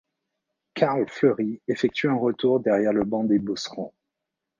[0.75, 3.93] Carl Fleury effectue un retour derrière le banc des beaucerons.